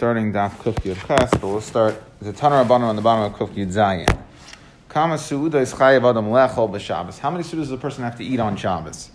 [0.00, 3.38] starting Daf Kuf Yud Ches, but we'll start the Tanur Rabbanon on the bottom of
[3.38, 4.08] Kuf Yud Zayin.
[4.88, 7.18] Kama Suuda is Adam Lechol b'Shabbos.
[7.18, 9.10] How many suudas does the person have to eat on Shabbos?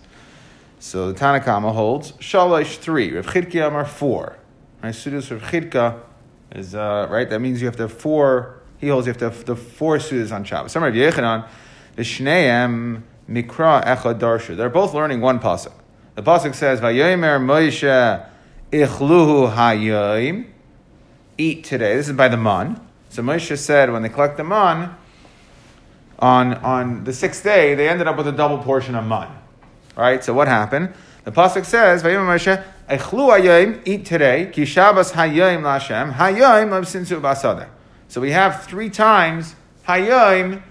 [0.78, 4.38] So the Tanakama holds Shalosh three, Rav Chidki Amar four.
[4.80, 5.98] Right, suudas Rav Chidka
[6.52, 7.28] is uh, right.
[7.28, 8.60] That means you have to have four.
[8.78, 10.70] He holds you have to have the four suudas on Shabbos.
[10.70, 11.48] Some Rav Yechanan,
[11.96, 14.56] the Shneim Mikra Echad Darsha.
[14.56, 15.72] They're both learning one pasuk.
[16.14, 18.24] The pasuk says Vayomer Moshe
[18.70, 20.52] Ichluhu Hayim
[21.38, 21.96] eat today.
[21.96, 22.80] This is by the man.
[23.10, 24.94] So Moshe said when they collect the man,
[26.18, 29.30] on, on the sixth day, they ended up with a double portion of man.
[29.96, 30.22] Right?
[30.24, 30.94] So what happened?
[31.24, 37.20] The Pasuk says, Vayim Moshe, Echlu hayim, eat today, ki Shabbos hayim lashem, hayim sinsu
[37.20, 37.68] basada.
[38.08, 39.56] So we have three times
[39.88, 40.62] hayim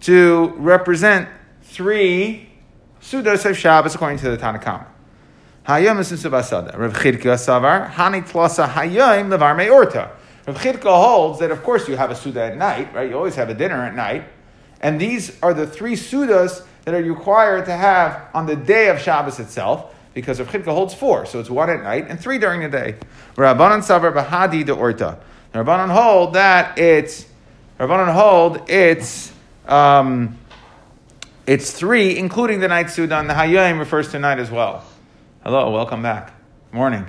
[0.00, 1.28] to represent
[1.62, 2.48] three
[3.00, 4.86] sudos of Shabbos according to the Tanakhama.
[5.66, 6.76] Hayom is basada.
[6.76, 10.10] Rav Chidka savar hani tlasa hayom levar meorta.
[10.46, 13.08] Rav Chidka holds that of course you have a suda at night, right?
[13.08, 14.24] You always have a dinner at night,
[14.82, 19.00] and these are the three sudas that are required to have on the day of
[19.00, 19.90] Shabbos itself.
[20.12, 22.96] Because Rav Chidka holds four, so it's one at night and three during the day.
[23.34, 25.18] Rabbanan savar bahadi de orta.
[25.54, 27.26] Rabbanan hold that it's
[27.80, 29.32] Rabbanan hold it's
[29.66, 30.38] um,
[31.46, 34.84] it's three, including the night suda, and the hayom refers to night as well.
[35.44, 36.32] Hello, welcome back.
[36.72, 37.04] Morning.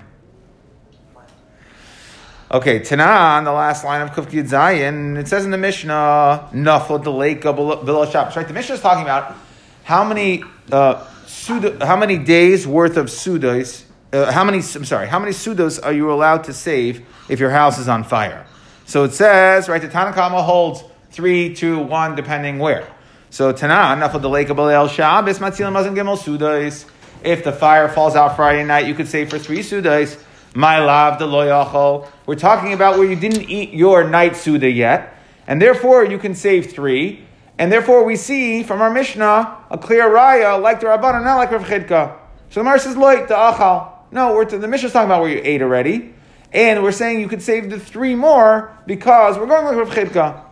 [2.51, 6.49] Okay, Tana on the last line of Kuf Yud Zayin, it says in the Mishnah,
[6.51, 8.35] Nafla Deleka Villa Shabbos.
[8.35, 9.37] Right, the Mishnah is talking about
[9.85, 15.07] how many uh, suda, how many days worth of sudas, uh, how many, I'm sorry,
[15.07, 18.45] how many sudas are you allowed to save if your house is on fire?
[18.85, 22.85] So it says, right, the Tanakama holds three, two, one, depending where.
[23.29, 26.85] So Tana, Nafla Deleka Villa Shabbos, Matzilim Mazan Gimel Sudas.
[27.25, 30.21] If the fire falls out Friday night, you could say for three sudas,
[30.53, 32.07] my lav the loyachol.
[32.27, 36.35] We're talking about where you didn't eat your night suda yet, and therefore you can
[36.35, 37.25] save three.
[37.57, 41.49] And therefore we see from our Mishnah a clear raya like the Rabbanan, not like
[41.49, 42.15] Rav Chidka.
[42.51, 43.91] So the Mar says loy the achal.
[44.11, 46.13] No, we're to, the Mishnah's talking about where you ate already,
[46.53, 50.44] and we're saying you could save the three more because we're going with Rav Chidka.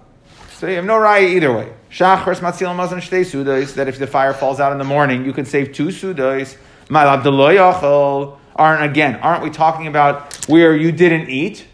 [0.57, 1.73] So you have no raya either way.
[1.89, 3.75] Shachris matzil mazon shtei sudas.
[3.75, 6.55] That if the fire falls out in the morning, you can save two sudas.
[6.87, 8.37] Malab deloyachol.
[8.55, 9.15] Aren't again?
[9.15, 11.65] Aren't we talking about where you didn't eat,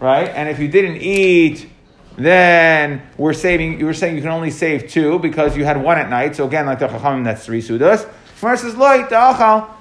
[0.00, 0.28] right?
[0.28, 1.68] And if you didn't eat,
[2.16, 3.78] then we're saving.
[3.78, 6.34] You were saying you can only save two because you had one at night.
[6.36, 8.08] So again, like the chachamim, that's three sudas.
[8.36, 9.06] Versus loy.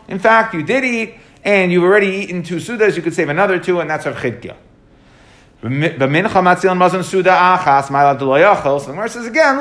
[0.08, 2.96] In fact, you did eat, and you've already eaten two sudas.
[2.96, 4.56] You could save another two, and that's of chidkiyah.
[5.62, 6.08] So the
[8.88, 9.60] Gemara says again.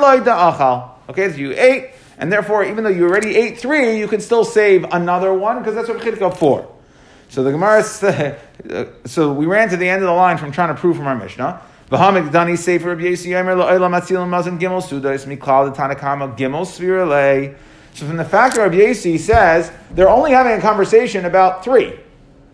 [1.09, 4.43] Okay, so you ate, and therefore, even though you already ate three, you can still
[4.43, 6.67] save another one because that's what chidka four.
[7.29, 10.51] So the Gemara said, uh, so we ran to the end of the line from
[10.51, 11.61] trying to prove from our Mishnah.
[11.89, 12.25] So from the
[18.25, 21.99] fact that Rabbi Yossi says they're only having a conversation about three.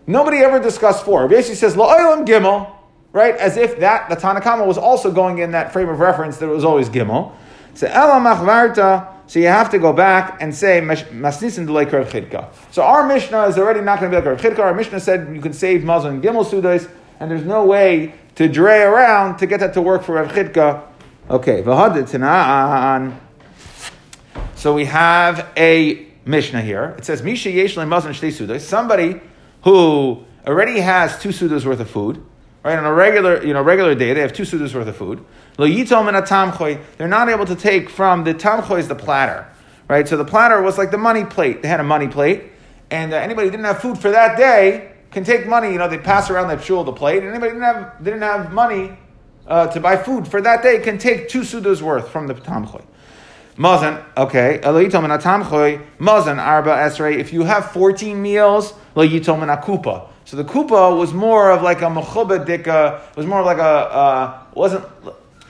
[0.06, 1.22] Nobody ever discussed four.
[1.22, 2.77] Rabbi Yossi says lo'olam gimel
[3.12, 3.34] right?
[3.36, 6.54] As if that the Tanakama was also going in that frame of reference that it
[6.54, 7.32] was always Gimel.
[7.74, 9.14] So Ela Machvarta.
[9.28, 12.48] So you have to go back and say Masnisin delay Chidka.
[12.70, 14.60] So our Mishnah is already not going to be like Rav Chidka.
[14.60, 16.88] Our Mishnah said you can save and Gimel Sudas,
[17.20, 20.82] and there's no way to dray around to get that to work for Rav Chidka.
[21.28, 23.18] Okay, Tana'an.
[24.54, 26.94] So we have a Mishnah here.
[26.96, 28.62] It says Misha Yeshle Mazon Shtei Sudas.
[28.62, 29.20] Somebody
[29.62, 32.24] who already has two sudas worth of food.
[32.64, 35.24] Right, on a regular, you know, regular day, they have two sudas worth of food.
[35.56, 39.46] They're not able to take from the tamchoy is the platter,
[39.88, 40.06] right?
[40.08, 41.62] So the platter was like the money plate.
[41.62, 42.50] They had a money plate,
[42.90, 45.70] and uh, anybody who didn't have food for that day can take money.
[45.70, 48.52] You know, they pass around that shul the plate, and anybody didn't have didn't have
[48.52, 48.98] money
[49.46, 52.84] uh, to buy food for that day can take two sudas worth from the tamchoy.
[53.56, 54.60] Mazan, okay.
[54.62, 57.18] Mazan arba esrei.
[57.18, 60.08] If you have fourteen meals, lo yitom akupa.
[60.28, 63.00] So the kupa was more of like a mechuba dika.
[63.12, 64.84] It was more of like a uh, wasn't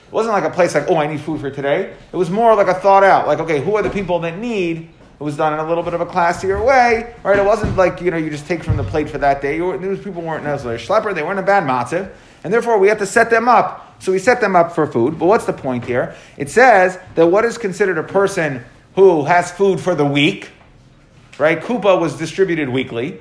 [0.09, 1.93] wasn't like a place like oh I need food for today.
[2.13, 3.27] It was more like a thought out.
[3.27, 4.77] Like okay, who are the people that need?
[4.77, 7.37] It was done in a little bit of a classier way, right?
[7.37, 9.59] It wasn't like you know you just take from the plate for that day.
[9.59, 12.09] Those people weren't necessarily schlepper; they weren't a bad matziv,
[12.45, 14.01] and therefore we have to set them up.
[14.01, 15.19] So we set them up for food.
[15.19, 16.15] But what's the point here?
[16.37, 18.63] It says that what is considered a person
[18.95, 20.51] who has food for the week,
[21.37, 21.59] right?
[21.59, 23.19] Kupa was distributed weekly.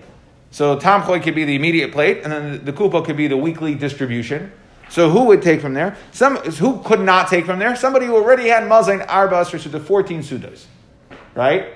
[0.50, 3.36] So Tamchoy could be the immediate plate, and then the, the Kupa could be the
[3.36, 4.50] weekly distribution.
[4.88, 5.96] So who would take from there?
[6.12, 7.76] Some who could not take from there?
[7.76, 10.64] Somebody who already had Mazain Arba so the 14 Sudas.
[11.34, 11.74] Right?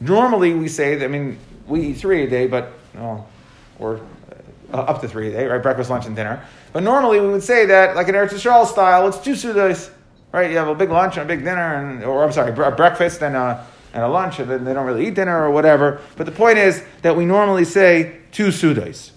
[0.00, 3.24] Normally we say that, I mean, we eat three a day, but, oh,
[3.78, 4.00] or
[4.72, 5.62] uh, up to three a day, right?
[5.62, 6.44] Breakfast, lunch, and dinner.
[6.72, 9.90] But normally we would say that, like in Eretz Yisrael style, it's two sudas,
[10.32, 10.50] right?
[10.50, 13.36] You have a big lunch and a big dinner, and or I'm sorry, breakfast and
[13.36, 13.64] a
[13.94, 16.00] and a lunch, and then they don't really eat dinner or whatever.
[16.16, 19.12] But the point is that we normally say two sudas.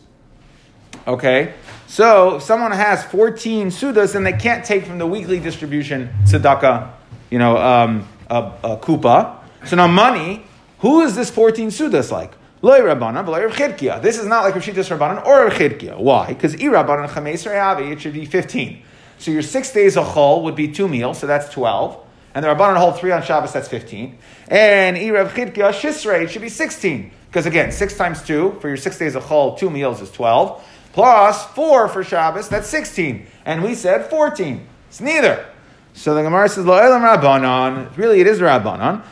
[1.07, 1.53] Okay,
[1.87, 6.91] so if someone has 14 sudas and they can't take from the weekly distribution tzedakah,
[7.31, 9.39] you know, um, a, a kupa.
[9.65, 10.45] So now money,
[10.79, 12.33] who is this 14 sudas like?
[12.61, 15.97] This is not like Rashitas Rabbanan or Chidkia.
[15.97, 16.27] Why?
[16.27, 18.81] Because I Rabbanan Chames it should be 15.
[19.19, 22.06] So your six days of chol would be two meals, so that's 12.
[22.37, 24.15] And the Rabbanan hold three on Shabbos, that's 15.
[24.47, 27.09] And Irav Chidkia Shisrei, it should be 16.
[27.25, 30.63] Because again, six times two, for your six days of chol, two meals is 12.
[30.93, 33.25] Plus four for Shabbos, that's 16.
[33.43, 34.67] And we said 14.
[34.87, 35.49] It's neither.
[35.95, 37.97] So the Gemara says, Lo Elam Rabbanan.
[37.97, 39.03] Really, it is Rabbanan.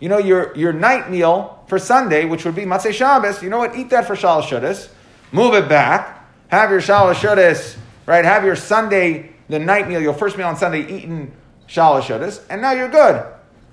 [0.00, 3.58] You know, your, your night meal for Sunday, which would be Matzeh Shabbos, you know
[3.58, 3.76] what?
[3.76, 4.88] Eat that for Shalosh.
[5.30, 6.28] Move it back.
[6.48, 7.76] Have your Shalosh Shuddis,
[8.08, 8.24] right?
[8.24, 11.30] Have your Sunday, the night meal, your first meal on Sunday, eaten
[11.68, 13.22] Shalosh Shuddis, and now you're good.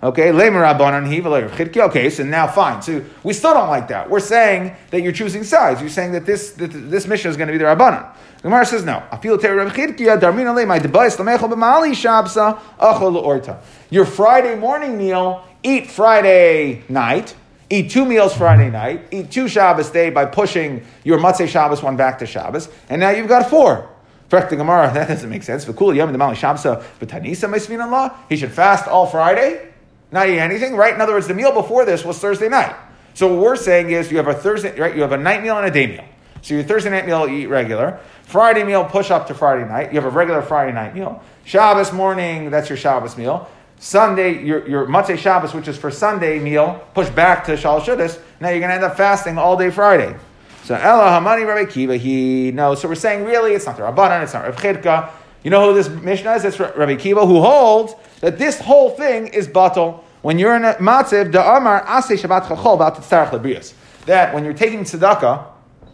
[0.03, 2.81] Okay, Okay, so now fine.
[2.81, 4.09] So we still don't like that.
[4.09, 5.79] We're saying that you're choosing sides.
[5.79, 8.13] You're saying that this that this mission is going to be the Rabbanan.
[8.35, 9.01] The Gemara says no.
[13.89, 17.35] Your Friday morning meal, eat Friday night.
[17.69, 19.07] Eat two meals Friday night.
[19.11, 23.09] Eat two Shabbos day by pushing your Matzeh Shabbos one back to Shabbos, and now
[23.11, 23.89] you've got four.
[24.29, 25.65] Correct the Gemara, that doesn't make sense.
[25.65, 28.17] But cool, yam in the Mount Shabbos of Butanisa, Mesmin Allah.
[28.29, 29.71] He should fast all Friday
[30.11, 30.93] not eat anything, right?
[30.93, 32.75] In other words, the meal before this was Thursday night.
[33.13, 34.95] So what we're saying is you have a Thursday, right?
[34.95, 36.05] You have a night meal and a day meal.
[36.41, 37.99] So your Thursday night meal you eat regular.
[38.23, 39.93] Friday meal push up to Friday night.
[39.93, 41.23] You have a regular Friday night meal.
[41.43, 43.49] Shabbos morning, that's your Shabbos meal.
[43.77, 48.19] Sunday, your, your Matzeh Shabbos, which is for Sunday meal, push back to Shal Shuddis.
[48.39, 50.15] Now you're going to end up fasting all day Friday.
[50.65, 52.73] So Ella Hamani Rabbi Kiva, he no.
[52.73, 55.11] So we're saying really it's not the Rabbanan, it's not Rav Chidka.
[55.43, 56.43] You know who this Mishnah is?
[56.43, 60.01] It's Rabbi Kiva who holds that this whole thing is batal.
[60.23, 63.73] When you're in a matziv, the Amar Ase Shabbat Chachol about Tzarech
[64.07, 65.45] That when you're taking tzedakah,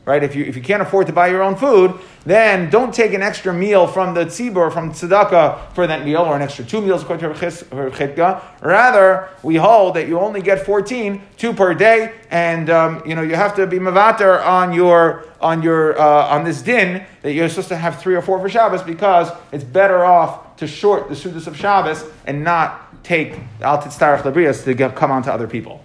[0.06, 0.24] right?
[0.24, 3.22] If you, if you can't afford to buy your own food, then don't take an
[3.22, 7.04] extra meal from the tzibur, from tzedakah for that meal, or an extra two meals
[7.04, 8.42] according to.
[8.62, 13.22] Rather, we hold that you only get 14, two per day, and um, you know
[13.22, 17.50] you have to be mavater on your on your uh, on this din that you're
[17.50, 21.16] supposed to have three or four for Shabbos because it's better off to short the
[21.16, 25.84] sudas of Shabbos and not take Al Titztarach Labrias to come on to other people.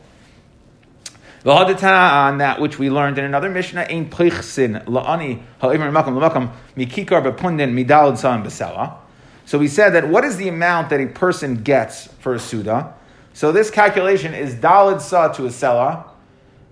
[1.46, 7.22] On that which we learned in another Mishnah, Ein Plichsin La'ani Ha'imar Makam L'Makam Mikikar
[7.22, 8.96] Bepundin Midal Sa'im Besela.
[9.44, 12.94] So we said that what is the amount that a person gets for a Suda?
[13.32, 16.08] So this calculation is Dalid Sa to a Sela.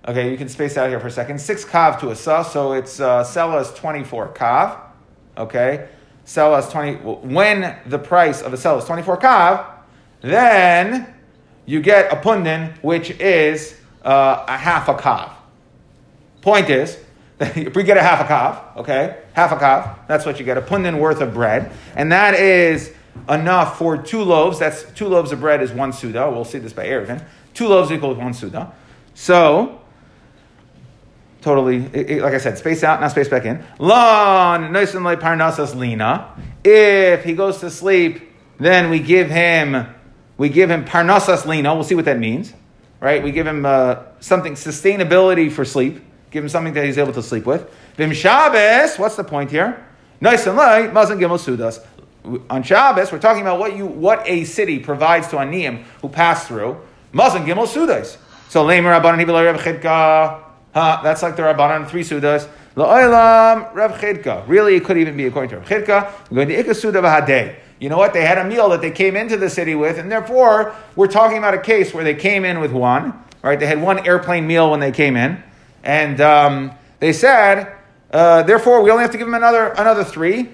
[0.07, 1.39] Okay, you can space out here for a second.
[1.39, 4.79] Six Kav to a Sa, so it's uh, Sela is 24 Kav.
[5.37, 5.87] Okay,
[6.25, 6.95] Sela is 20.
[7.33, 9.65] When the price of a Sela is 24 Kav,
[10.21, 11.13] then
[11.65, 13.75] you get a pundin, which is
[14.05, 15.31] uh, a half a kav.
[16.41, 16.97] Point is,
[17.39, 20.57] if we get a half a kav, okay, half a kav, that's what you get,
[20.57, 22.93] a pundin worth of bread, and that is
[23.29, 24.59] enough for two loaves.
[24.59, 26.29] That's two loaves of bread is one suda.
[26.29, 27.25] We'll see this by Erevin.
[27.53, 28.73] Two loaves equals one suda.
[29.13, 29.81] So,
[31.41, 33.63] totally, it, it, like I said, space out, not space back in.
[33.79, 36.29] Lon, nice and light parnasas lina.
[36.63, 38.21] If he goes to sleep,
[38.59, 39.87] then we give him
[40.37, 41.73] we give him parnasas lino.
[41.75, 42.53] We'll see what that means,
[43.05, 43.21] right?
[43.21, 46.03] We give him uh, something sustainability for sleep.
[46.31, 47.69] Give him something that he's able to sleep with.
[47.97, 48.97] Vim Shabbos.
[48.97, 49.85] What's the point here?
[50.19, 50.91] Nice and light.
[50.91, 51.85] Mazan gimel sudas.
[52.49, 56.47] On Shabbos, we're talking about what you what a city provides to aniyim who pass
[56.47, 56.81] through.
[57.13, 58.17] Mazan gimel sudas.
[58.49, 60.41] So lemer rabbanan hibelar reb chidka.
[60.73, 62.49] Huh, that's like the rabbanan three sudas.
[62.75, 64.43] La'olam Rav Chidka.
[64.47, 66.11] Really, it could even be according to Rav Chidka.
[66.33, 67.55] Going to Ikasuda V'Hadeh.
[67.79, 68.13] You know what?
[68.13, 71.37] They had a meal that they came into the city with, and therefore we're talking
[71.37, 73.13] about a case where they came in with one.
[73.41, 73.59] Right?
[73.59, 75.43] They had one airplane meal when they came in,
[75.83, 77.75] and um, they said,
[78.11, 80.49] uh, therefore we only have to give them another another three.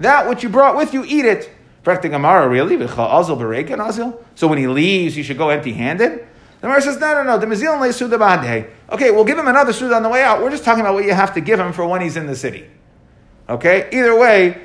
[0.00, 1.50] That which you brought with you, eat it.
[1.84, 2.76] Really?
[4.34, 6.10] So when he leaves, you should go empty-handed.
[6.60, 7.38] The Gemara says, no, no, no.
[7.38, 7.46] The
[8.90, 10.42] Okay, we'll give him another suda on the way out.
[10.42, 12.36] We're just talking about what you have to give him for when he's in the
[12.36, 12.68] city.
[13.48, 13.88] Okay?
[13.92, 14.62] Either way,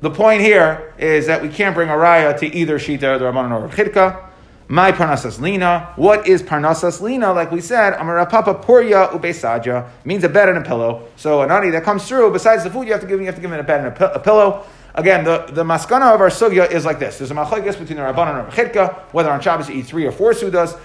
[0.00, 3.62] the point here is that we can't bring a raya to either Shita, the Rabbanan,
[3.62, 4.28] or Chidka.
[4.68, 5.92] My parnasas lina.
[5.96, 7.32] What is parnasas lina?
[7.32, 11.08] Like we said, amarapapa purya ubesaja means a bed and a pillow.
[11.16, 13.34] So an ani that comes through, besides the food you have to give you have
[13.34, 14.64] to give him a bed and a, pillow.
[14.94, 17.18] Again, the, the maskana of our sugya is like this.
[17.18, 20.12] There's a machlekes between the Rabbanan and Chitka, whether on Shabbos you eat three or
[20.12, 20.78] four sudas.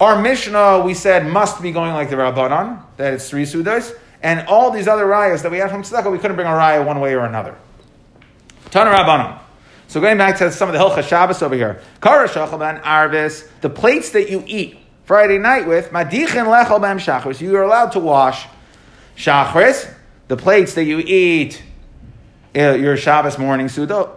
[0.00, 3.96] Our Mishnah, we said, must be going like the Rabbanan, that it's three sudas.
[4.22, 6.84] And all these other rayas that we had from Tzedakah, we couldn't bring a raya
[6.84, 7.56] one way or another.
[9.88, 11.80] So going back to some of the Hilcha Shabbos over here.
[12.02, 17.40] Kara Shachalban Arvis, the plates that you eat Friday night with, Madichin Lechal Bam Shachris,
[17.40, 18.46] you are allowed to wash
[19.16, 19.90] Shachris,
[20.28, 21.62] the plates that you eat
[22.54, 24.10] uh, your Shabbos morning Sudo.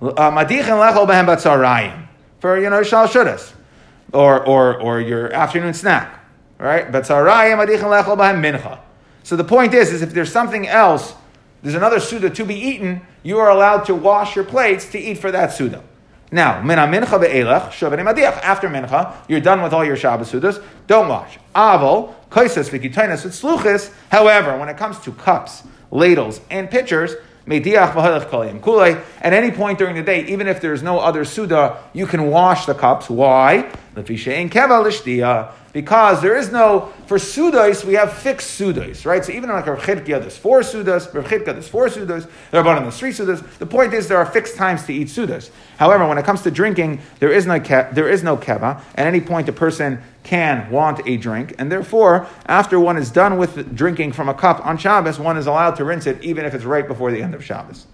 [0.00, 2.06] Uh, Madichin Lechal Bam Batzarayim,
[2.38, 3.52] for, you know, Shal Shudas,
[4.12, 6.20] or, or, or your afternoon snack,
[6.58, 6.92] right?
[6.92, 8.78] Batzarayim, Madichin Lechal Bam Mincha.
[9.26, 11.12] So the point is, is if there's something else
[11.60, 15.18] there's another Suda to be eaten, you are allowed to wash your plates to eat
[15.18, 15.82] for that Suda.
[16.30, 18.40] Now, mina mincha be'elach, madiach.
[18.40, 21.40] After mincha, you're done with all your Shabbos Sudas, don't wash.
[21.56, 23.92] Aval, kaisas v'kitainas with sluchis.
[24.12, 27.16] However, when it comes to cups, ladles, and pitchers,
[27.48, 32.66] at any point during the day, even if there's no other Suda, you can wash
[32.66, 33.08] the cups.
[33.08, 33.70] Why?
[35.72, 39.24] Because there is no for sudas we have fixed sudas, right?
[39.24, 41.12] So even like Rav Chidkia, there's four sudas.
[41.12, 42.28] There's four sudas.
[42.50, 43.58] There are the three sudas.
[43.58, 45.50] The point is there are fixed times to eat sudas.
[45.78, 48.80] However, when it comes to drinking, there is no there is no keva.
[48.96, 53.38] At any point, a person can want a drink, and therefore, after one is done
[53.38, 56.52] with drinking from a cup on Shabbos, one is allowed to rinse it, even if
[56.52, 57.86] it's right before the end of Shabbos.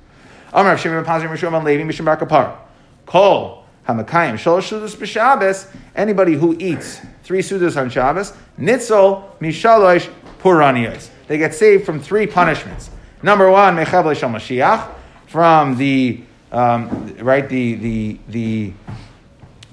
[0.55, 2.59] Amar Pazim Rishon Levi Mishim Bar.
[3.05, 5.69] Kol Hamakayim Shalosh Sudas b'Shabbos.
[5.95, 10.11] Anybody who eats three sudas on Shabbos, Nitzol Mishalosh
[10.41, 11.11] Puranios.
[11.27, 12.91] They get saved from three punishments.
[13.23, 14.91] Number one, Mechav Mashiach,
[15.27, 18.73] from the um, right the the the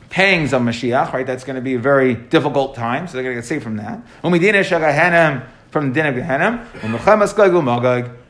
[0.09, 1.13] pangs of Mashiach.
[1.13, 3.63] Right, that's going to be a very difficult time, so they're going to get saved
[3.63, 4.01] from that.
[4.21, 6.65] From the din of Gehenim.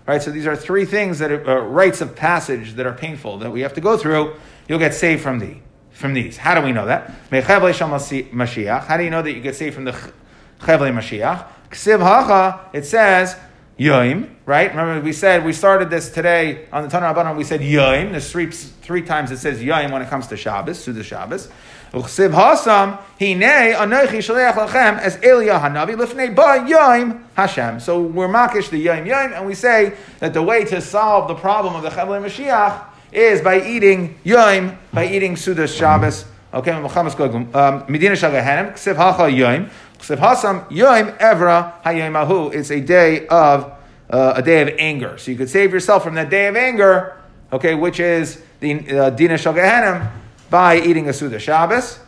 [0.06, 3.38] Right, so these are three things that are uh, rites of passage that are painful
[3.40, 4.36] that we have to go through.
[4.68, 5.58] You'll get saved from the
[5.92, 6.38] from these.
[6.38, 7.12] How do we know that?
[7.30, 8.86] Mashiach.
[8.86, 11.46] How do you know that you get saved from the Chevle Mashiach?
[11.70, 13.36] Ksiv Hacha, it says
[13.78, 14.70] Yoim, right?
[14.72, 18.12] Remember we said, we started this today on the Tanah Rabbanon, we said Yoim.
[18.12, 21.50] There's three, three times it says Yoim when it comes to Shabbos, to the Shabbos.
[21.92, 27.80] Uchsiv Hasam, Anochi Shaleach Lachem, as Elia Hanavi, Lifnei Ba Yoim Hashem.
[27.80, 31.36] So we're makish the Yoim Yoim, and we say that the way to solve the
[31.36, 36.26] problem of the Chevle Mashiach is by eating yoim, by eating Sudas Shabbos.
[36.54, 39.70] Okay, um, Medina Shagahanim, Ksiv Hacha Yoim,
[40.00, 42.54] Ksiv Hasam Yoim Evra Hayoimahu.
[42.54, 43.74] It's a day of
[44.10, 45.18] uh, a day of anger.
[45.18, 47.18] So you could save yourself from that day of anger,
[47.54, 50.10] okay, which is the uh, Dina Shagahanim,
[50.50, 52.00] by eating a Suda Shabbos.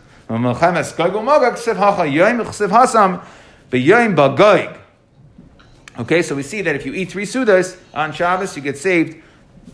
[6.00, 9.22] Okay, so we see that if you eat three Sudas on Shabbos, you get saved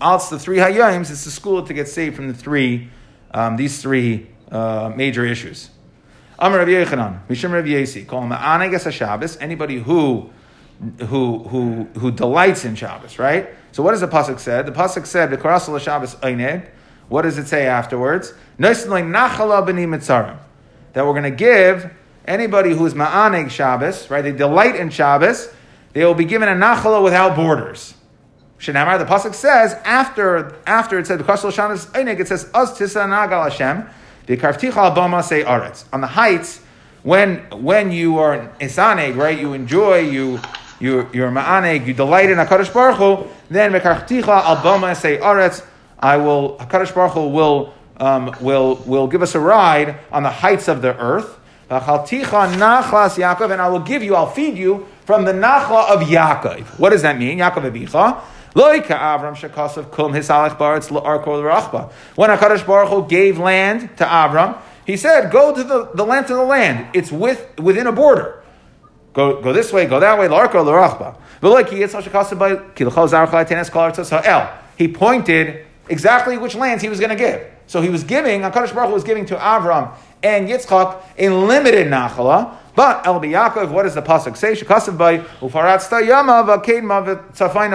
[0.01, 2.89] also the three hayyams, it's the school to get saved from the three,
[3.31, 5.69] um, these three uh, major issues.
[6.39, 10.29] Amar Rav Yechanan, Mishum Rav Yesi, call him Anagas Shabbos, anybody who,
[11.07, 13.49] who, who, who delights in Shabbos, right?
[13.71, 14.65] So what does the Pasuk said?
[14.67, 16.69] The Pasuk said, the Karasal Shabbos Eineg.
[17.09, 18.33] What does it say afterwards?
[18.57, 18.87] That
[20.95, 21.93] we're going to give
[22.25, 24.21] anybody who is Ma'aneg Shabbos, right?
[24.21, 25.49] They delight in Shabbos,
[25.93, 27.95] they will be given a nachala without borders.
[28.59, 33.87] The pasuk says after after it said Kasal Shanas Einik, it says Us Tisanagal Hashem,
[34.25, 35.85] the Karfticha Abama say Aretz.
[35.93, 36.59] On the heights,
[37.03, 40.39] when when you are Isaneg, right, you enjoy, you
[40.79, 45.63] you you're Ma'aneg, you delight in HaKadosh Baruch Hu, then Mekarfticha Abama say Aretz,
[45.99, 50.29] I will HaKadosh Baruch Hu will um, will will give us a ride on the
[50.29, 51.39] heights of the earth.
[51.69, 56.79] nachlas Yaakov, and I will give you, I'll feed you from the nachla of Yaakov.
[56.79, 57.39] What does that mean?
[57.39, 58.21] Yaakov Abicha.
[58.57, 58.71] When
[62.29, 66.37] HaKadosh Baruch Hu gave land to Avram, he said, go to the, the length of
[66.37, 66.87] the land.
[66.95, 68.41] It's with, within a border.
[69.13, 70.27] Go, go this way, go that way,
[74.77, 77.45] He pointed exactly which lands he was going to give.
[77.67, 81.87] So he was giving, HaKadosh Baruch Hu was giving to Avram and Yitzchak a limited
[81.87, 84.53] nachala, but El Yaakov, what does the pasuk say?
[84.53, 86.43] Shekasav by ufarat yama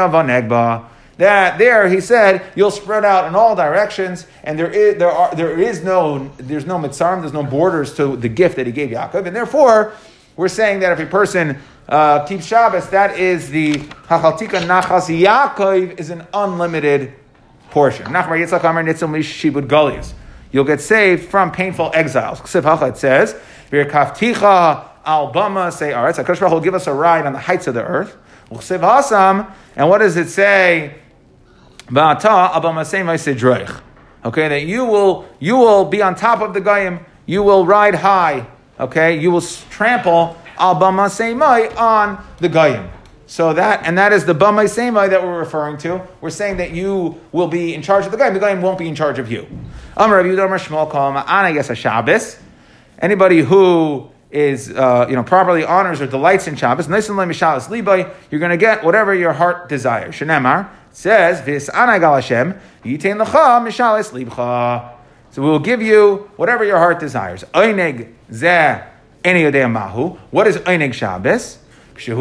[0.09, 0.85] v'negba.
[1.19, 5.35] That there he said you'll spread out in all directions, and there is there are
[5.35, 8.91] there is no there's no mitzarim, there's no borders to the gift that he gave
[8.91, 9.93] Yaakov, and therefore
[10.37, 16.01] we're saying that if a person uh, keeps Shabbos, that is the hachaltika nachas Yaakov
[16.01, 17.13] is an unlimited
[17.73, 18.07] portion.
[18.07, 20.13] Nachmar Yitzchak Amar Nitzil Shibud Galias.
[20.53, 22.41] You'll get saved from painful exiles.
[22.41, 22.47] It
[22.99, 23.35] says,
[25.05, 26.23] Albama say Aretz.
[26.23, 28.17] HaKadosh Baruch will give us a ride on the heights of the earth.
[28.51, 30.95] And what does it say?
[34.25, 37.01] Okay, that you will you will be on top of the goyim.
[37.27, 38.47] You will ride high.
[38.79, 42.89] Okay, you will trample al bama on the goyim.
[43.33, 46.07] So that and that is the bamai semai that we're referring to.
[46.21, 48.35] We're saying that you will be in charge of the goyim.
[48.35, 49.47] The guy won't be in charge of you.
[52.99, 58.57] Anybody who is uh, you know properly honors or delights in Shabbos, you're going to
[58.59, 60.15] get whatever your heart desires.
[60.15, 62.61] Shenemar says vis anagal.
[65.31, 67.45] So we will give you whatever your heart desires.
[67.55, 70.19] Oineg zeh mahu.
[70.31, 71.62] What is oineg Shabbos?
[71.99, 72.17] So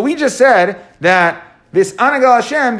[0.00, 2.78] we just said that this anagal Hashem,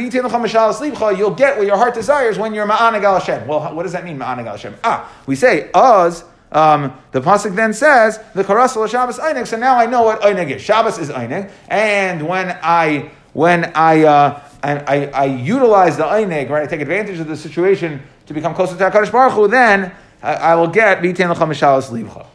[1.18, 3.48] you'll get what your heart desires when you're ma'anagal Hashem.
[3.48, 4.76] Well, what does that mean, ma'anagal Hashem?
[4.84, 6.22] Ah, we say, Oz,
[6.52, 9.48] um, the pasuk then says the karasal Shabbos einig.
[9.48, 10.62] So now I know what einig is.
[10.62, 16.48] Shabbos is einig, and when I when I, uh, I, I, I utilize the einig,
[16.48, 19.92] right, I take advantage of the situation to become closer to Hakadosh Baruch Hu, then
[20.22, 22.26] I, I will get bitin l'cham mishalas livcha.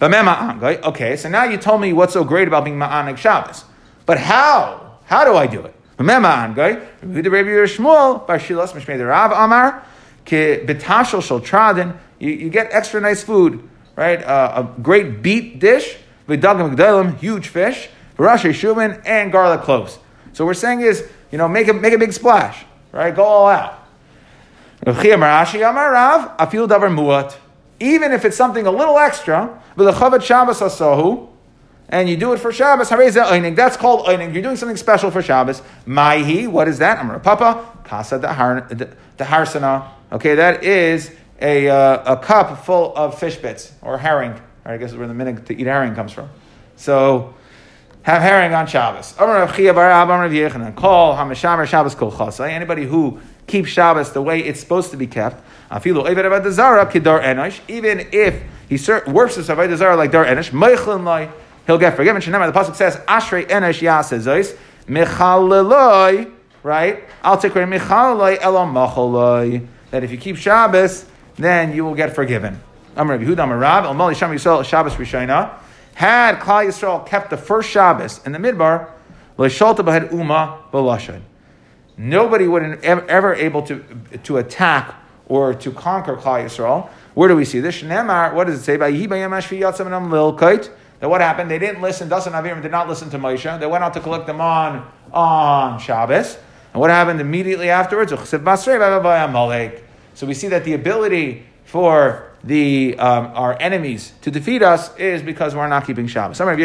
[0.00, 3.64] Okay, so now you told me what's so great about being ma'anig Shabbos.
[4.06, 4.98] But how?
[5.06, 5.74] How do I do it?
[12.18, 14.22] You, you get extra nice food, right?
[14.22, 15.96] Uh, a great beet dish,
[17.18, 17.88] huge fish,
[19.04, 19.98] and garlic cloves.
[20.32, 23.14] So we're saying is, you know, make a, make a big splash, right?
[23.14, 23.80] Go all out.
[27.84, 29.62] Even if it's something a little extra,
[31.90, 34.32] and you do it for Shabbos, that's called eining.
[34.32, 35.60] You're doing something special for Shabbos.
[35.86, 36.98] Maihi, what is that?
[36.98, 38.66] Amar Papa, Kasa Dahara
[39.18, 39.86] the Harsana.
[40.12, 41.10] Okay, that is
[41.42, 44.40] a, uh, a cup full of fish bits or herring.
[44.64, 46.30] I guess is where the minute to eat herring comes from.
[46.76, 47.34] So,
[48.00, 49.12] have herring on Shabbos.
[49.12, 49.28] Call
[52.40, 55.44] Anybody who keeps Shabbos the way it's supposed to be kept,
[57.68, 58.76] even if he
[59.10, 61.32] works as Avodah Zarah like Dar Enish,
[61.66, 62.20] he'll get forgiven.
[62.20, 64.56] The pasuk says, "Ashrei Enish Yasezos
[64.86, 66.30] Michaleloi."
[66.62, 67.04] Right?
[67.22, 71.04] I'll take away Michaleloi Elam That if you keep Shabbos,
[71.36, 72.60] then you will get forgiven.
[72.96, 75.50] Amar Yehuda Amar Rav Mali Sham Yisrael Shabbos Rishayna.
[75.94, 78.88] Had Klal Yisrael kept the first Shabbos in the Midbar,
[79.38, 81.20] Leishalta Bahed Uma Balashad.
[81.96, 83.84] Nobody would have ever able to,
[84.24, 84.94] to attack
[85.28, 86.88] or to conquer Klal Yisrael.
[87.14, 87.82] Where do we see this?
[87.82, 88.76] Shnemar, what does it say?
[88.76, 88.92] That
[91.10, 91.50] what happened?
[91.50, 92.08] They didn't listen.
[92.08, 93.60] Dasan Aviram did not listen to Moshe.
[93.60, 96.38] They went out to collect them on on Shabbos.
[96.72, 98.10] And what happened immediately afterwards?
[98.10, 98.16] So
[100.26, 105.54] we see that the ability for the um, our enemies to defeat us is because
[105.54, 106.38] we're not keeping Shabbos.
[106.38, 106.56] Famous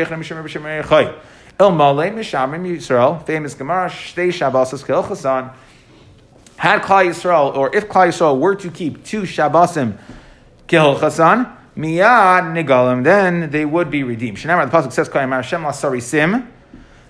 [3.54, 5.54] Gemara, Shabbos Chasan.
[6.60, 9.98] Had Klal Yisrael, or if Klal Yisrael were to keep two Shabbosim
[10.68, 14.38] Kil Chasan, Miyad Nigalim, then they would be redeemed.
[14.38, 16.46] Shenamar, the Pasuk says, Kayim Hashem Lasarisim,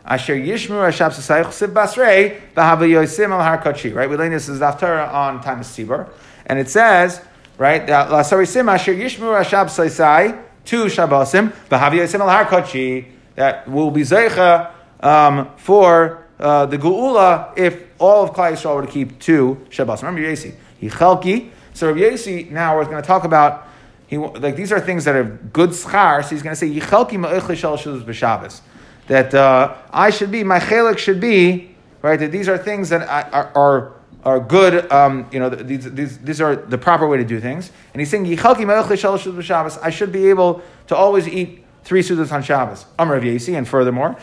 [0.06, 4.08] Asher Yishmu Hashab Sasayich Sib Basrei, Bahava Yosim Al Har Kachi, right?
[4.08, 6.14] We learn this is after on time of.
[6.46, 7.20] And it says,
[7.58, 13.90] right, Lasarisim Asher Yishmu Hashab Sasai, two Shabbosim, Bahava Yosim Al Har Kachi, that will
[13.90, 19.20] be Zeicha um, for uh, the Geula if all of Klal Yisrael were to keep
[19.20, 20.04] two Shabbos.
[20.04, 21.52] Remember Yesi, Yichelki.
[21.74, 23.68] So Rabbi Yesi now we're going to talk about
[24.08, 26.24] he, like these are things that are good schar.
[26.24, 28.62] So he's going to say Yichelki ma'ich b'Shabbos.
[29.08, 32.20] That uh, I should be my chelik should be right.
[32.20, 36.42] That these are things that are, are are good, um, you know, these, these, these
[36.42, 37.72] are the proper way to do things.
[37.94, 42.86] And he's saying, I should be able to always eat three sudas on Shabbos.
[42.98, 44.16] Amr of Yesi, and furthermore,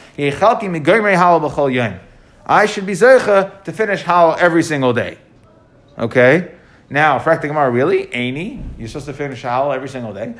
[2.48, 5.18] I should be zeicha to finish halal every single day.
[5.98, 6.52] Okay?
[6.88, 8.06] Now, Frak Gemara, really?
[8.06, 8.62] Aini?
[8.78, 10.34] You're supposed to finish halal every single day?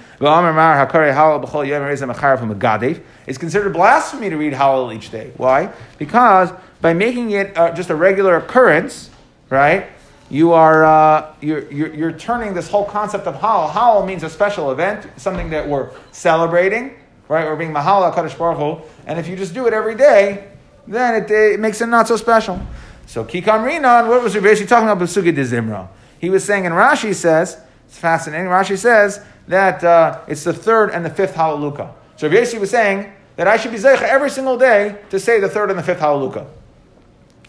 [3.27, 5.33] It's considered blasphemy to read halal each day.
[5.37, 5.73] Why?
[5.99, 9.11] Because by making it uh, just a regular occurrence,
[9.51, 9.89] right?
[10.31, 13.71] You are uh, you're, you're, you're turning this whole concept of halal.
[13.71, 16.95] Halal means a special event, something that we're celebrating,
[17.29, 17.45] right?
[17.47, 20.49] We're being mahal Kadosh Baruch Hu, and if you just do it every day,
[20.87, 22.61] then it, it makes it not so special.
[23.07, 25.05] So Kikam Rinan, what was he basically talking about?
[25.05, 25.89] Besugi de Zimra.
[26.19, 28.47] He was saying, and Rashi says, it's fascinating.
[28.47, 31.93] Rashi says that uh, it's the third and the fifth Hallelujah.
[32.17, 35.49] So Rav was saying that I should be zeicha every single day to say the
[35.49, 36.47] third and the fifth Hallelujah.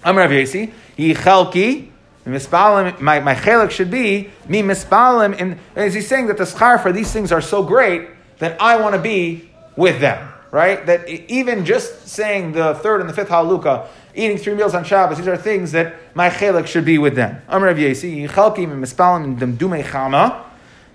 [0.03, 0.71] I'm Rav Yesi.
[0.97, 1.91] Yichelki.
[2.25, 5.39] My, my chelik should be me mispalim.
[5.39, 8.09] And as he's saying that the schar for these things are so great
[8.39, 10.85] that I want to be with them, right?
[10.85, 13.87] That even just saying the third and the fifth Hallelujah
[14.17, 15.17] eating three meals on Shabbos.
[15.17, 17.41] These are things that my chelik should be with them.
[17.47, 20.43] Amr Rav Yesi, Yichalkim and Mispalim and Demdume Chama.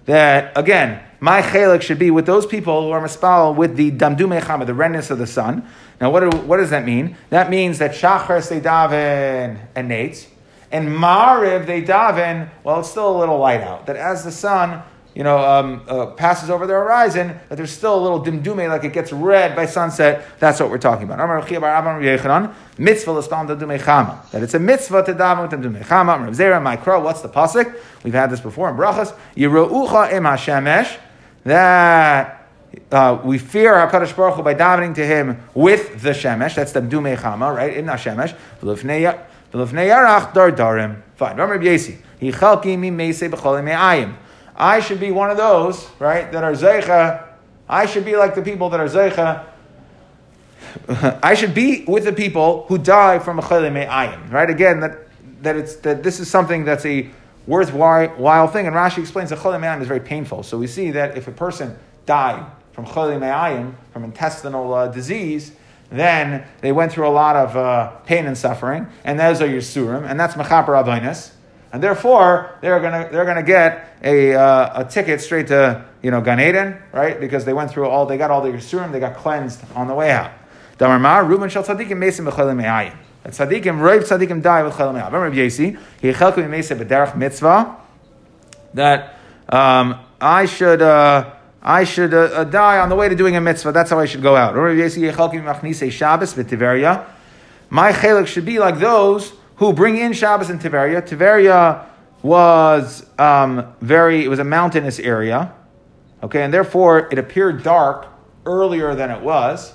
[0.07, 4.41] That again, my chelik should be with those people who are mispal with the damdume
[4.43, 5.65] chama, the redness of the sun.
[6.01, 7.17] Now, what, do, what does that mean?
[7.31, 10.27] That means that shachar they daven and nates,
[10.73, 12.51] and mariv they daven.
[12.65, 13.87] Well, it's still a little light out.
[13.87, 14.83] That as the sun
[15.15, 18.85] you know, um, uh, passes over the horizon, that there's still a little dimdume, like
[18.85, 20.25] it gets red by sunset.
[20.39, 21.19] That's what we're talking about.
[22.79, 23.13] Mitzvah
[24.33, 26.35] That it's a mitzvah to daven with dimdume chama.
[26.35, 27.01] Zera, my crow.
[27.01, 27.75] What's the pasuk?
[28.03, 29.15] We've had this before in brachas.
[29.37, 30.99] Yiruucha im hashemesh.
[31.45, 32.49] That
[32.91, 36.55] uh, we fear Hakadosh Baruch Hu by davening to Him with the shemesh.
[36.55, 37.77] That's the dimdume chama, right?
[37.77, 38.35] In hashemesh.
[38.63, 39.19] V'lefnei
[39.53, 41.03] yarach dar darim.
[41.17, 41.37] Fine.
[41.37, 41.99] Rabbi Yesi.
[42.19, 44.15] He chalki mi meise b'cholim me'ayim.
[44.57, 47.27] I should be one of those, right, that are Zeicha.
[47.69, 49.47] I should be like the people that are Zeicha.
[51.23, 54.49] I should be with the people who die from a Ayin, right?
[54.49, 54.99] Again, that,
[55.43, 57.11] that, it's, that this is something that's a
[57.47, 58.67] worthwhile thing.
[58.67, 60.43] And Rashi explains that Chaylim Ayin is very painful.
[60.43, 65.53] So we see that if a person died from Chaylim Ayin, from intestinal uh, disease,
[65.91, 69.61] then they went through a lot of uh, pain and suffering, and those are your
[69.61, 71.33] surim, and that's mechaper avonis
[71.73, 76.21] and therefore they're gonna they're gonna get a, uh, a ticket straight to you know
[76.21, 77.19] Gan Eden, right?
[77.19, 79.95] Because they went through all they got all the yisurim, they got cleansed on the
[79.95, 80.31] way out.
[80.79, 82.95] Damar Reuben shel tzadikim mesim b'chelim me'ayim.
[83.23, 85.13] That tzadikim, roiv tzadikim die with chelim me'ayim.
[85.13, 87.77] Remember Yesi, he chelkim mesim b'derech mitzvah.
[88.75, 89.17] That
[89.49, 90.83] um, I should.
[90.83, 93.71] Uh, I should uh, uh, die on the way to doing a mitzvah.
[93.71, 94.57] That's how I should go out.
[97.71, 99.33] My chelik should be like those
[99.63, 101.01] who bring in Shabbos in Tiberia.
[101.03, 101.87] Tiberia
[102.23, 105.53] was um, very, it was a mountainous area,
[106.23, 108.07] okay, and therefore it appeared dark
[108.45, 109.73] earlier than it was.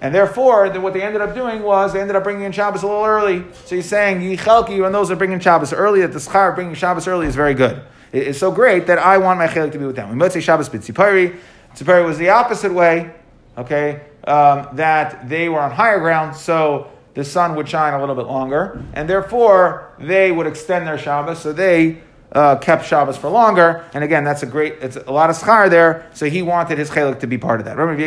[0.00, 2.86] And therefore, what they ended up doing was they ended up bringing in Shabbos a
[2.86, 3.44] little early.
[3.64, 7.08] So he's saying, Yichelki, when those are bringing Shabbos early, that the schar bringing Shabbos
[7.08, 7.82] early is very good.
[8.12, 10.10] It's so great that I want my chelik to be with them.
[10.10, 11.38] We might say Shabbos b'tzipari.
[11.74, 13.14] Tzipari was the opposite way,
[13.56, 18.14] okay, um, that they were on higher ground, so the sun would shine a little
[18.14, 23.30] bit longer, and therefore they would extend their Shabbos, so they uh, kept Shabbos for
[23.30, 23.86] longer.
[23.94, 26.90] And again, that's a great, it's a lot of schar there, so he wanted his
[26.90, 27.78] chelik to be part of that.
[27.78, 27.98] Remember,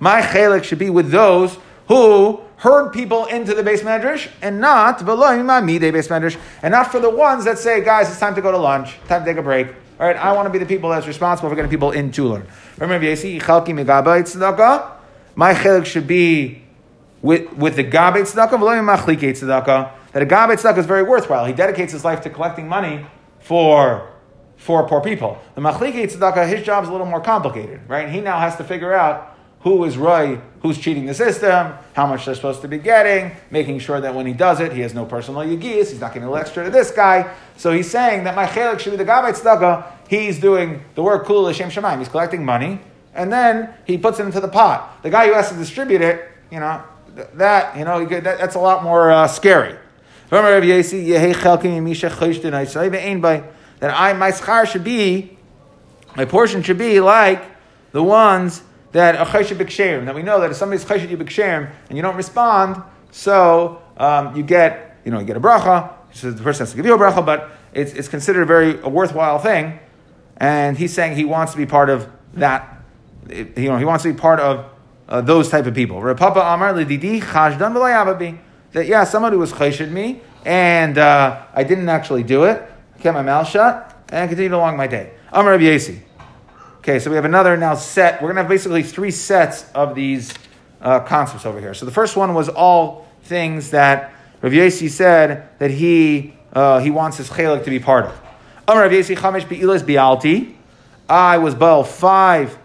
[0.00, 1.56] my chelik should be with those
[1.86, 7.10] who herd people into the base medrash and not base medrash, and not for the
[7.10, 9.68] ones that say, guys, it's time to go to lunch, time to take a break.
[10.00, 12.24] All right, I want to be the people that's responsible for getting people in to
[12.24, 12.48] learn.
[12.78, 13.06] Remember,
[15.36, 16.63] my chelik should be
[17.24, 21.46] with, with the Gabe Tzedakah, Machlike Tzedakah, that a Gabe Tzedakah is very worthwhile.
[21.46, 23.06] He dedicates his life to collecting money
[23.40, 24.10] for,
[24.58, 25.40] for poor people.
[25.54, 28.10] The Machlike Tzedakah, his job is a little more complicated, right?
[28.10, 32.26] He now has to figure out who is right, who's cheating the system, how much
[32.26, 35.06] they're supposed to be getting, making sure that when he does it, he has no
[35.06, 37.34] personal yigis, he's not getting a little extra to this guy.
[37.56, 41.24] So he's saying that my chelik should be the Gabe Tzedakah, he's doing the work
[41.24, 42.00] kul Hashem Shemaim.
[42.00, 42.80] He's collecting money,
[43.14, 45.02] and then he puts it into the pot.
[45.02, 46.84] The guy who has to distribute it, you know,
[47.34, 49.76] that, you know, that, that's a lot more uh, scary.
[53.80, 55.36] That I, my schar should be,
[56.16, 57.44] my portion should be like
[57.92, 60.04] the ones that are chesed.
[60.04, 64.42] That we know that if somebody's chesed you and you don't respond, so um, you
[64.42, 65.92] get, you know, you get a bracha.
[66.12, 68.80] So the person has to give you a bracha, but it's, it's considered a very
[68.80, 69.78] a worthwhile thing.
[70.36, 72.82] And he's saying he wants to be part of that.
[73.28, 74.66] You know, he wants to be part of
[75.08, 75.98] uh, those type of people.
[75.98, 76.14] Amar
[76.74, 78.38] Lididi Chashdan
[78.72, 82.62] That yeah, somebody was chayshid me, and uh, I didn't actually do it.
[82.94, 85.12] I kept my mouth shut and I continued along my day.
[85.32, 86.00] Amar Rabbi Yasi.
[86.78, 88.22] Okay, so we have another now set.
[88.22, 90.34] We're to have basically three sets of these
[90.80, 91.74] uh, concepts over here.
[91.74, 96.90] So the first one was all things that Rabbi Yasi said that he uh, he
[96.90, 98.20] wants his chelik to be part of.
[98.68, 100.54] Amar Rabbi Yasi Chamesh Bialti.
[101.08, 102.56] I was bel five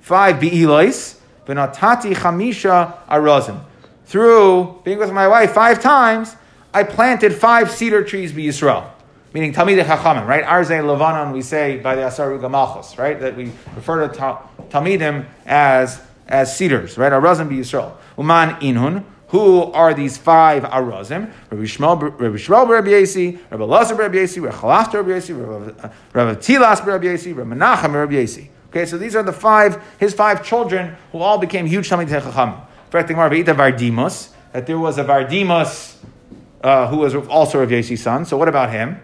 [0.00, 1.19] five Be'ilas.
[1.46, 3.60] V'natati chamisha arazim.
[4.06, 6.34] Through being with my wife five times,
[6.72, 8.90] I planted five cedar trees by Yisrael.
[9.32, 10.44] Meaning Talmidei Chachamim, right?
[10.44, 13.18] Arze Levanon, we say by the Asar Malchus, right?
[13.20, 14.38] That we refer to
[14.70, 17.12] Talmidim as, as cedars, right?
[17.12, 17.92] Arazim by Yisrael.
[18.18, 21.32] Uman inhun, who are these five arazim?
[21.50, 26.34] Rabbi Shmuel, Rabbi Shmuel Rabbi Yasi, Rabbi Lazar Rabbi Yasi, Rabbi Chalafta Rabbi Yasi, Rabbi
[26.40, 28.49] Tilas Rabbi Yasi, Rabbi Menachem Rabbi Yasi.
[28.70, 32.62] Okay, so these are the five, his five children who all became huge Talmidei Chacham.
[32.92, 35.96] Vardimus, that there was a Vardimus
[36.62, 38.24] uh, who was also Rav Yesi's son.
[38.24, 39.02] So what about him?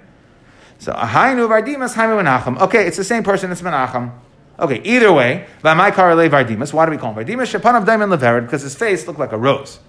[0.78, 2.60] So Ahainu Vardimus Haimu Menachem.
[2.60, 3.50] Okay, it's the same person.
[3.50, 4.12] It's Menachem.
[4.60, 6.72] Okay, either way, my car Vardimas.
[6.72, 7.46] Why do we call him Vardimas?
[7.46, 9.80] Shapan of Diamond Levered, because his face looked like a rose.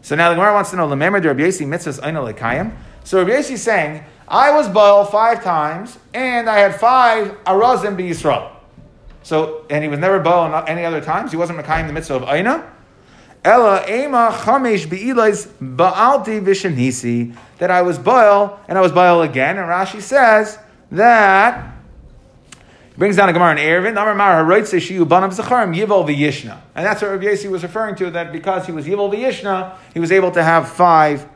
[0.00, 2.74] So now the Gemara wants to know, Lemember de Rabbi Yesi mitzvahs Lekayim.
[3.04, 8.55] So Yesi is saying, I was boil five times, and I had five arazim Yisrael.
[9.26, 11.32] So, and he was never boil any other times.
[11.32, 12.64] He wasn't Mekayim the mitzvah of Aina.
[13.44, 19.58] Ella ema chamesh beilais baalti vishanisi that I was boil and I was boil again.
[19.58, 20.60] And Rashi says
[20.92, 21.74] that
[22.96, 24.00] brings down a Gemara in Erevin.
[24.00, 27.96] Amar Mar Haroitze Shiu Banav Zacharim Yivol V'Yishna, and that's what Rabbi Yossi was referring
[27.96, 28.12] to.
[28.12, 31.28] That because he was Yivol V'Yishna, he was able to have five,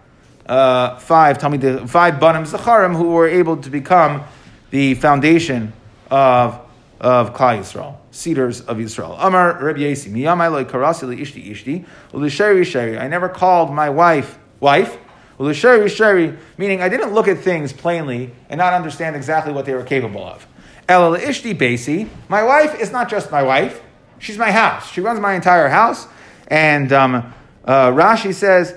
[0.47, 4.23] uh, five tell me the five Banim Zacharim who were able to become
[4.71, 5.73] the foundation
[6.09, 6.70] of
[7.01, 9.17] of Klal Yisrael cedars of Yisrael.
[9.19, 13.01] Amar Rabbi Yasi, miyamai karasi li ishti ishti, ulisheri sheri.
[13.01, 14.99] I never called my wife wife.
[15.39, 19.75] Ulisheri sheri, meaning I didn't look at things plainly and not understand exactly what they
[19.75, 20.47] were capable of.
[20.89, 22.09] El ishti basi.
[22.29, 23.81] My wife is not just my wife;
[24.19, 24.91] she's my house.
[24.91, 26.07] She runs my entire house,
[26.49, 26.93] and.
[26.93, 28.75] Um, uh, Rashi says,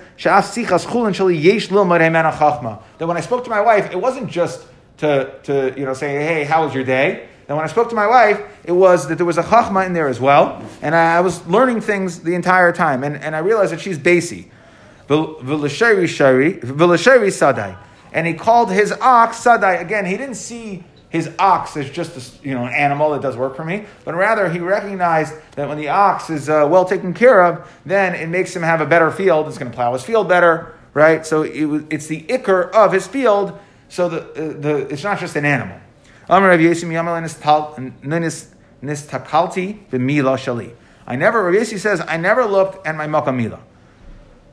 [2.98, 4.66] that when I spoke to my wife, it wasn't just
[4.98, 7.26] to, to you know, say, hey, how was your day?
[7.48, 9.92] And when I spoke to my wife, it was that there was a chachma in
[9.92, 13.72] there as well, and I, was learning things the entire time, and, and I realized
[13.72, 14.46] that she's basi.
[15.08, 16.06] Vilashari
[17.30, 17.76] Sadai.
[18.12, 19.80] And he called his ox sadai.
[19.80, 23.36] Again, he didn't see his ox as just a, you know, an animal that does
[23.36, 27.14] work for me, but rather he recognized that when the ox is uh, well taken
[27.14, 29.46] care of, then it makes him have a better field.
[29.46, 31.24] It's going to plow his field better, right?
[31.24, 35.36] So it it's the ikr of his field, so the, uh, the, it's not just
[35.36, 35.78] an animal.
[36.28, 37.20] Amar Rav Yesim Yamal
[38.82, 40.74] nistakalti b'mila shali.
[41.06, 43.60] I never, Rav Yesi says, I never looked at my makamila.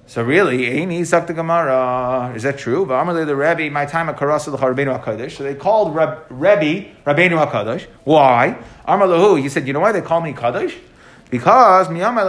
[0.05, 2.85] So really, Eini Sakta Gemara, is that true?
[2.85, 5.31] But the Rebbe, my time at Karasa Rabbeinu HaKadosh.
[5.31, 7.87] So they called Reb, Rebbe Rabbeinu HaKadosh.
[8.03, 8.57] Why?
[8.83, 10.77] Amar Lahu, he said, you know why they call me Kadosh?
[11.29, 12.25] Because I never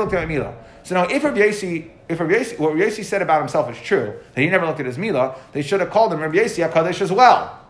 [0.00, 0.54] looked at my Mila.
[0.84, 3.76] So now, if Rabbi Yesi, if Rabbi Yesi, what Rabbi Yesi said about himself is
[3.78, 6.66] true, that he never looked at his Mila, they should have called him Rabbi Yesi
[6.66, 7.65] HaKadosh as well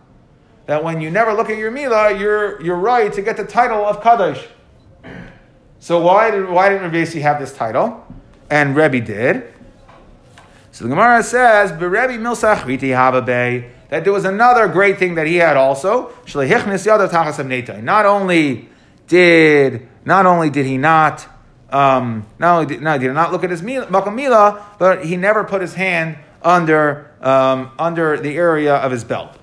[0.66, 3.84] that when you never look at your Mila, you're, you're right to get the title
[3.84, 4.46] of Kaddish.
[5.78, 8.04] So why did, why didn't Rebbe have this title?
[8.50, 9.52] And Rebbe did.
[10.72, 15.36] So the Gemara says, Rebbe milsachriti hababe, that there was another great thing that he
[15.36, 16.12] had also.
[17.82, 18.68] Not only
[19.06, 21.26] did, not only did he not,
[21.70, 25.60] um, not only did, no, did not look at his Mila, but he never put
[25.60, 29.38] his hand under, um, under the area of his belt.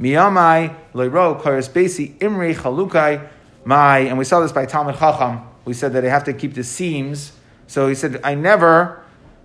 [0.00, 3.28] Miyamai leiro kares basi imri chalukai
[3.64, 5.42] my, and we saw this by Talmud Chacham.
[5.66, 7.32] We said that I have to keep the seams.
[7.66, 9.04] So he said, I never,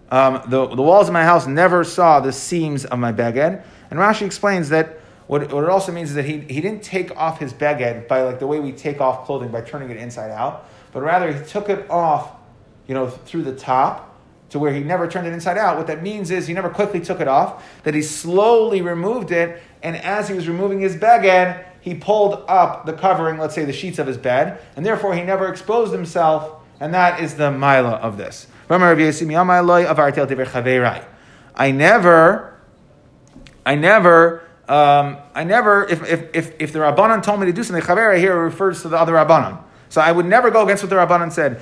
[0.10, 3.64] um, the, the walls of my house never saw the seams of my beged.
[3.92, 7.16] And Rashi explains that what, what it also means is that he, he didn't take
[7.18, 10.32] off his beged by like the way we take off clothing by turning it inside
[10.32, 12.32] out, but rather he took it off,
[12.88, 14.18] you know, through the top
[14.52, 15.78] to where he never turned it inside out.
[15.78, 19.62] What that means is he never quickly took it off, that he slowly removed it,
[19.84, 23.74] and as he was removing his beged, he pulled up the covering, let's say the
[23.74, 27.96] sheets of his bed, and therefore he never exposed himself, and that is the mila
[27.96, 28.48] of this.
[31.56, 32.58] I never,
[33.66, 37.64] I never, um, I never, if, if, if, if the Rabbanan told me to do
[37.64, 39.62] something, Chavera here refers to the other Rabbanan.
[39.90, 41.62] So I would never go against what the Rabbanan said.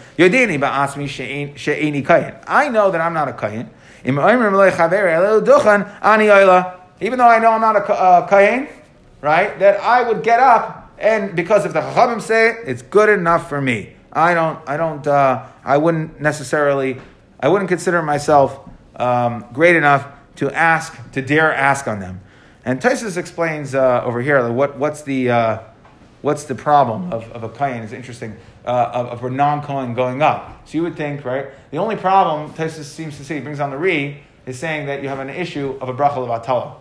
[2.48, 3.68] I know that I'm not a kayin.
[7.02, 8.70] Even though I know I'm not a uh, kayin,
[9.22, 9.58] right?
[9.60, 13.50] That I would get up and because if the chachamim say it, it's good enough
[13.50, 13.94] for me.
[14.14, 14.60] I don't.
[14.68, 15.06] I don't.
[15.06, 17.02] Uh, I wouldn't necessarily.
[17.40, 18.60] I wouldn't consider myself
[18.98, 22.22] um, great enough to ask to dare ask on them.
[22.64, 25.60] And Tysus explains uh, over here what what's the uh,
[26.22, 29.96] what's the problem of, of a kain is interesting, uh, of, of, a non kohen
[29.96, 30.68] going up.
[30.68, 31.48] So you would think, right?
[31.72, 35.02] The only problem, Tesis seems to say, he brings on the re, is saying that
[35.02, 36.78] you have an issue of a bracha of atala.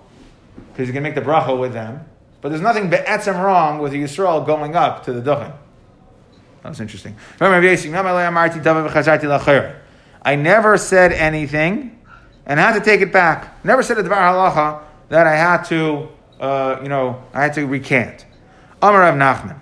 [0.72, 2.04] Because you can make the bracha with them.
[2.40, 5.52] But there's nothing be'etzem wrong with the Yisrael going up to the duchen.
[6.62, 7.16] That's interesting.
[10.22, 11.98] I never said anything
[12.46, 13.64] and had to take it back.
[13.64, 16.08] Never said a dvar halacha that I had to,
[16.38, 18.26] uh, you know, I had to recant.
[18.82, 19.58] Amar Rav Nachman.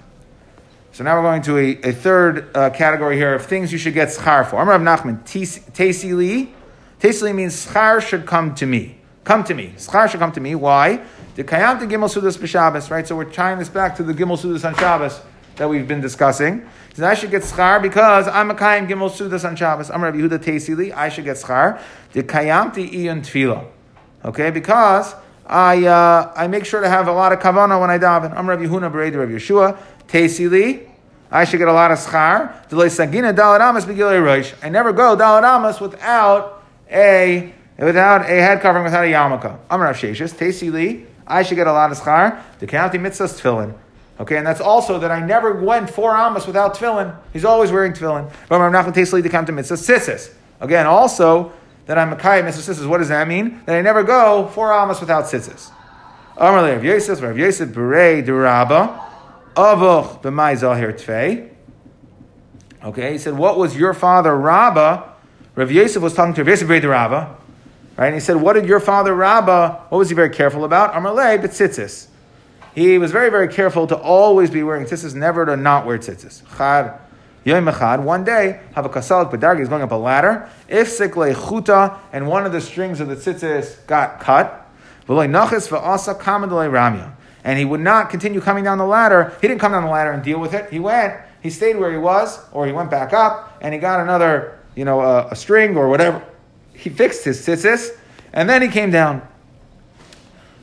[0.92, 3.94] So now we're going to a, a third uh, category here of things you should
[3.94, 4.61] get schar for.
[4.61, 5.22] Amar Rav Nachman.
[5.24, 6.53] Tesili.
[7.01, 8.98] Tesili means schar should come to me.
[9.29, 9.75] Come to me.
[9.77, 10.55] Schar should come to me.
[10.55, 11.03] Why?
[11.35, 13.07] The kayam to gimel sudas b'Shabbos, right?
[13.07, 15.21] So we're tying this back to the gimel sudas on Shabbos
[15.57, 16.67] that we've been discussing.
[16.95, 19.91] So I should get schar because I'm a kayam gimel sudas on Shabbos.
[19.91, 20.95] I'm Rav Yehuda Tesili.
[20.95, 21.79] I should get schar.
[22.14, 23.67] The kayam to iyon tefillah.
[24.25, 25.14] Okay, because
[25.47, 28.35] I, uh, I make sure to have a lot of kavana when I daven.
[28.35, 29.77] I'm Rav Yehuna Bered Rav Yeshua.
[30.07, 30.88] Tesili,
[31.31, 32.55] I should get a lot of schar.
[34.62, 39.57] I never go dalad without a without a head covering, without a yarmulke.
[39.71, 40.35] I'm Rav Sheshis.
[40.35, 42.43] Tesili, I should get a lot of schar.
[42.59, 43.75] The county mitzvahs tefillin.
[44.21, 47.17] Okay, and that's also that I never went four amas without tefillin.
[47.33, 48.31] He's always wearing tefillin.
[48.49, 50.35] But I'm not going to taste the county mitzvah sisis.
[50.61, 51.53] Again, also
[51.87, 52.87] that I'm a kai mitzvah sisis.
[52.87, 53.62] What does that mean?
[53.67, 55.71] That I never go four amas without sisis.
[56.37, 59.01] Amar Rav Yosef, Rav Yosef Berei Duraba,
[59.55, 61.51] Avuch b'mai zahir tfei.
[62.85, 65.12] Okay, he said, what was your father Rabba?
[65.57, 67.35] Rav Yosef was talking to Rav Yosef Berei Duraba.
[67.99, 70.95] Right, and he said, what did your father Rabba, what was he very careful about?
[70.95, 72.07] Amarle b'tzitzis.
[72.73, 76.43] He was very, very careful to always be wearing tzitzis, never to not wear tzitzis.
[76.57, 76.97] Chad,
[77.43, 80.49] Yom Echad, one day, have a kasalik bedargi is going up a ladder.
[80.69, 84.71] If sikle chuta, and one of the strings of the tzitzis got cut,
[85.09, 87.15] nachis v'asa kamadale ramya.
[87.43, 89.37] And he would not continue coming down the ladder.
[89.41, 90.71] He didn't come down the ladder and deal with it.
[90.71, 93.99] He went, he stayed where he was, or he went back up, and he got
[93.99, 96.23] another, you know, a, a string or whatever.
[96.79, 97.91] He fixed his tzitzis,
[98.33, 99.27] and then he came down.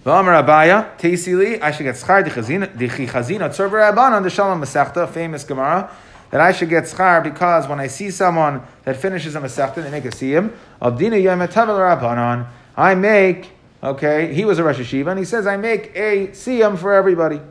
[0.05, 5.43] V'amar Abaya, Teisili, I should get schar dichi chazina tzorver on the Shalom Masechta, famous
[5.43, 5.91] Gemara,
[6.31, 9.91] that I should get schar because when I see someone that finishes a Masechta, they
[9.91, 12.47] make a siyam, Abdina Yom Rabbanon,
[12.77, 13.49] I make,
[13.83, 17.41] okay, he was a Rosh Hashiva, and he says, I make a siyam for everybody.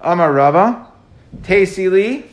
[0.00, 0.86] Amar Rava,
[1.42, 2.24] Teisili,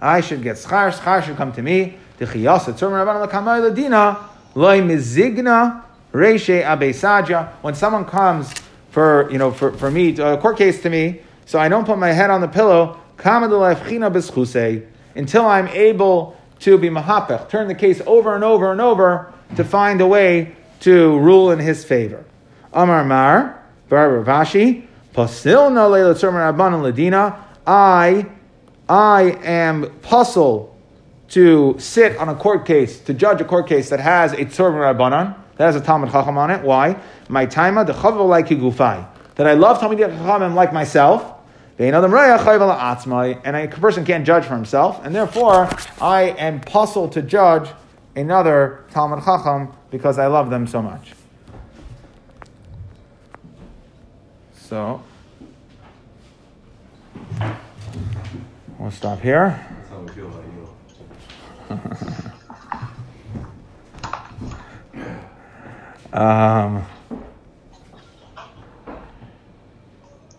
[0.00, 4.80] I should get schar, schar should come to me, Dichiyasa tzorver Rabbanon l'kamay ladina, loy
[4.80, 8.52] mizigna, Reshe Abesaja, when someone comes
[8.90, 11.98] for you know for, for me a court case to me, so I don't put
[11.98, 12.98] my head on the pillow.
[15.14, 19.64] Until I'm able to be mahapech, turn the case over and over and over to
[19.64, 22.24] find a way to rule in his favor.
[22.72, 27.38] Amar Mar, bar Rav Ashi, Pasilna Leila Rabban Ladina.
[27.66, 28.26] I,
[28.88, 30.71] I am puzzled
[31.32, 34.94] to sit on a court case, to judge a court case that has a Tzorban
[34.94, 36.62] Rabbanan, that has a Talmud Chacham on it.
[36.62, 37.00] Why?
[37.28, 39.06] My taima chavav like gufai.
[39.36, 41.40] That I love Talmud Chachamim like myself.
[41.78, 45.68] And a person can't judge for himself, and therefore
[46.00, 47.68] I am puzzled to judge
[48.14, 51.14] another Talmud Chacham because I love them so much.
[54.54, 55.02] So
[58.78, 59.66] we'll stop here.
[66.12, 66.84] Um,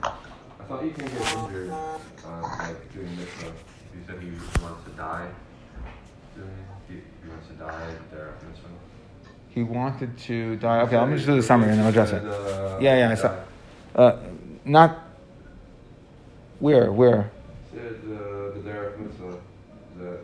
[0.03, 3.53] I thought you can get injured, uh, like doing this stuff.
[3.95, 4.29] You said he
[4.61, 5.29] wants to die.
[6.87, 8.73] He, he wants to die there after this one.
[9.49, 10.81] He wanted to die.
[10.81, 12.23] Okay, let me just do the summary and then we'll address it.
[12.23, 13.35] Uh, yeah, yeah, I saw.
[13.95, 14.19] Uh,
[14.65, 14.99] not
[16.59, 17.31] where, where?
[17.73, 19.39] Said uh, the derech mitzvah
[19.97, 20.19] that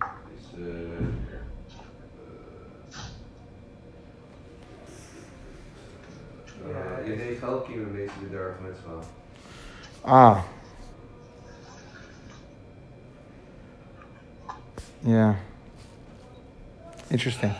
[0.00, 1.18] he said.
[7.04, 9.04] Yedei Chalkim basically derech mitzvah.
[10.04, 10.44] Ah.
[15.04, 15.36] Yeah.
[17.10, 17.54] Interesting.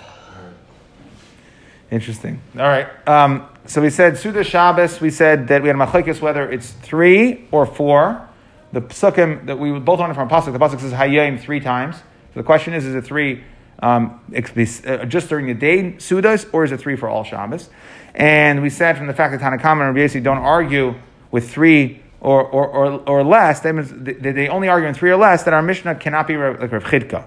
[1.91, 2.41] Interesting.
[2.57, 2.89] All right.
[3.07, 5.01] Um, so we said Suda Shabbos.
[5.01, 8.29] We said that we had machlekes whether it's three or four.
[8.73, 10.53] The psukim that we both learned from pasuk.
[10.53, 11.97] The pasuk says Hayim three times.
[11.97, 13.45] So the question is: Is it three
[13.81, 17.69] um, uh, just during the day Sudas, or is it three for all Shabbos?
[18.15, 20.95] And we said from the fact that Tanna Kamma and Rabbi don't argue
[21.31, 25.43] with three or, or, or, or less, they, they only argue in three or less,
[25.45, 27.27] that our Mishnah cannot be like Rav Chidka.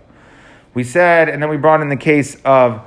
[0.73, 2.81] We said, and then we brought in the case of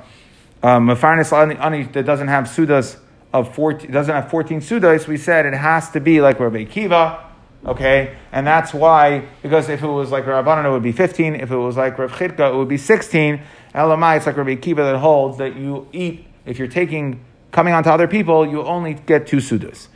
[0.63, 2.97] Mafarnis um, that doesn't have Sudas
[3.33, 7.25] of 14, doesn't have 14 Sudas, we said it has to be like Rabbi Kiva,
[7.65, 8.17] okay?
[8.31, 11.35] And that's why, because if it was like Rabbanan, it would be 15.
[11.35, 13.41] If it was like Rav Chidka, it would be 16.
[13.75, 17.89] Elamai, it's like Rabbi Kiva that holds that you eat, if you're taking coming onto
[17.89, 19.87] other people, you only get two sudas.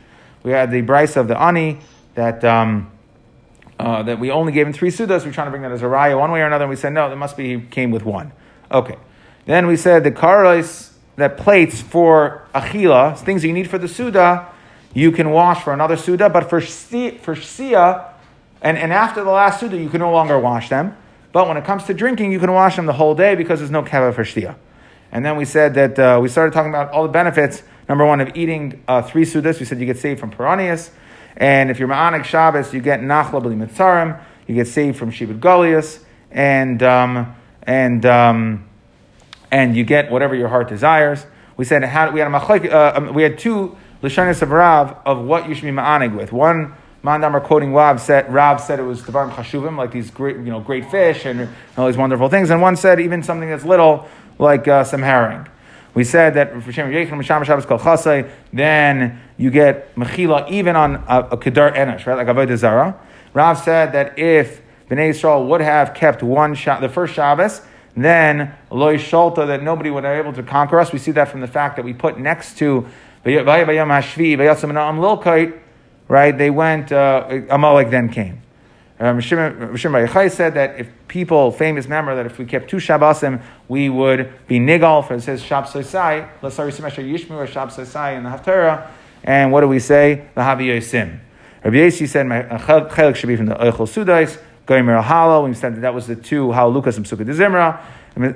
[0.42, 1.78] We had the Braisa of the Ani
[2.14, 2.90] that um,
[3.78, 5.24] uh, that we only gave him three sudas.
[5.24, 6.64] We're trying to bring that as a raya one way or another.
[6.64, 8.32] And we said no, it must be he came with one.
[8.70, 8.96] Okay.
[9.46, 14.48] Then we said the karais that plates for achila, things you need for the suda,
[14.94, 18.04] you can wash for another suda, but for for sia,
[18.62, 20.96] and, and after the last suda, you can no longer wash them.
[21.32, 23.70] But when it comes to drinking, you can wash them the whole day because there's
[23.70, 24.54] no keva for shtia.
[25.14, 27.62] And then we said that uh, we started talking about all the benefits.
[27.88, 29.60] Number one, of eating uh, three sudas.
[29.60, 30.90] We said you get saved from puranios.
[31.36, 34.20] And if you're Ma'anik Shabbos, you get Nachla B'li Mitzarim.
[34.48, 36.02] You get saved from Shibud Golias.
[36.32, 38.68] And, um, and, um,
[39.52, 41.24] and you get whatever your heart desires.
[41.56, 45.48] We said we had a uh, um, we had two lishanis of Rav of what
[45.48, 46.32] you should be ma'anig with.
[46.32, 50.44] One Mandamar quoting Rav said Rav said it was Devarim Chashuvim, like these great, you
[50.44, 52.50] know, great fish and all these wonderful things.
[52.50, 54.08] And one said even something that's little,
[54.38, 55.46] like uh, some herring.
[55.94, 56.52] We said that
[58.52, 62.16] then you get Mechila even on a, a Kedar enosh, right?
[62.16, 63.00] Like Avodah Zara.
[63.32, 67.62] Rav said that if Bnei Yisrael would have kept one shot, the first Shabbos,
[67.96, 70.92] then loy sholta that nobody would have been able to conquer us.
[70.92, 72.86] We see that from the fact that we put next to
[76.08, 76.36] right?
[76.36, 76.92] They went.
[76.92, 78.43] Uh, Amalek then came.
[79.00, 83.88] Um, Shimon said that if people, famous member, that if we kept two Shabbosim, we
[83.88, 85.06] would be nigal.
[85.06, 88.88] For it says Shab Sosai, Lasari Simesha Yishmu or Shab Sosai in the Haftarah.
[89.24, 90.26] And what do we say?
[90.34, 91.18] The Havi Yosim.
[91.64, 94.38] Rabbi Yesi said my chelik should be from the Eichel Sudais.
[94.66, 95.46] Goymer Halo.
[95.46, 97.80] We said that that was the two how Lucas and Sukkah Zimra.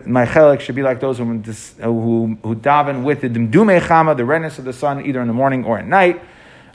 [0.06, 4.24] My chelik should be like those who, who, who daven with the Dimdume Chama, the
[4.24, 6.22] redness of the sun, either in the morning or at night,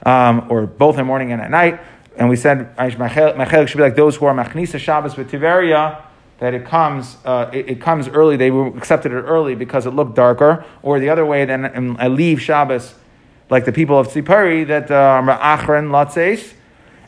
[0.06, 1.80] um, or both in the morning and at night.
[2.16, 6.02] And we said my chelik should be like those who are Machnisa Shabbos with Tiveria,
[6.38, 8.36] that it comes, uh, it, it, comes early.
[8.36, 10.64] They accepted it early because it looked darker.
[10.82, 12.94] Or the other way, then I leave Shabbos,
[13.50, 16.54] like the people of Tzipari, that are uh, Achron Latzeis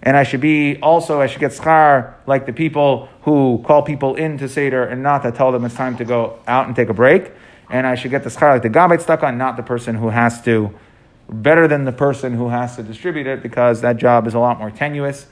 [0.06, 4.14] and I should be also, I should get schar like the people who call people
[4.14, 6.88] in to Seder and not to tell them it's time to go out and take
[6.88, 7.32] a break.
[7.70, 10.10] And I should get the schar like the gabait stuck on, not the person who
[10.10, 10.72] has to,
[11.28, 14.58] better than the person who has to distribute it because that job is a lot
[14.58, 15.26] more tenuous.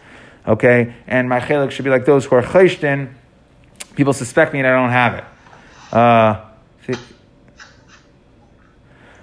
[0.46, 0.94] Okay?
[1.06, 3.14] And my chelik should be like those who are chayshtin.
[3.94, 5.24] People suspect me and I don't have it.
[5.94, 6.44] Uh,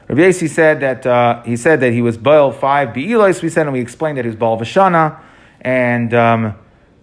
[0.07, 3.41] Rabbi Yasi said that uh, he said that he was Baal five Be'ilois.
[3.41, 5.21] We said and we explained that he was Baal Vashana
[5.61, 6.55] and um,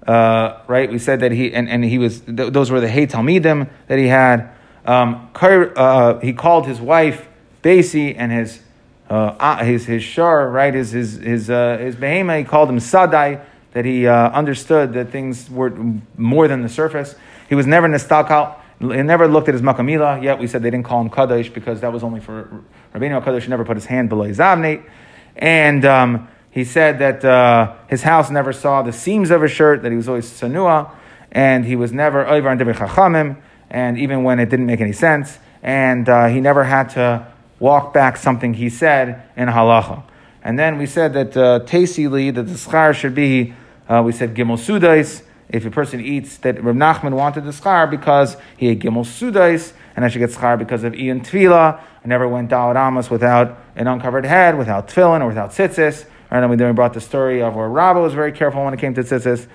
[0.07, 3.07] uh, right, we said that he and, and he was th- those were the Hey
[3.07, 4.51] Talmidim that he had.
[4.85, 7.29] Um, uh, he called his wife
[7.62, 8.61] Basi and his
[9.09, 12.39] uh, his his shar right his his his uh, his behema.
[12.39, 13.45] He called him Sadai.
[13.73, 15.71] That he uh, understood that things were
[16.17, 17.15] more than the surface.
[17.49, 18.57] He was never nistakal.
[18.81, 20.23] He never looked at his makamila.
[20.23, 23.47] Yet we said they didn't call him kadosh because that was only for Rabbeinu Kadosh.
[23.47, 24.89] Never put his hand below his avnate.
[25.37, 29.83] And um, he said that uh, his house never saw the seams of his shirt,
[29.83, 30.91] that he was always sanua,
[31.31, 33.41] and he was never over on chachamim,
[33.71, 37.27] and even when it didn't make any sense, and uh, he never had to
[37.59, 40.03] walk back something he said in halacha.
[40.43, 43.55] And then we said that uh, tasili, that the schar should be,
[43.89, 47.91] uh, we said gimel sudais, if a person eats, that Rav Nachman wanted the schar
[47.91, 51.81] because he ate gimel sudais, and I should get schar because of Ian Tvila.
[52.05, 56.07] I never went Dalad Amos without an uncovered head, without tefillin, or without tzitzis.
[56.31, 58.95] And then we brought the story of where Rabba was very careful when it came
[58.95, 59.49] to tzitzis.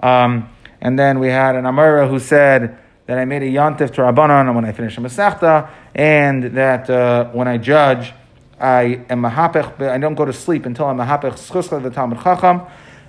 [0.00, 0.48] Um,
[0.80, 4.54] and then we had an Amira who said that I made a yantif to Rabbanon
[4.54, 8.12] when I finished a Masechta, and that uh, when I judge,
[8.60, 12.62] I am mahapech, I don't go to sleep until I'm mahapech schuscha the Talmud Chacham.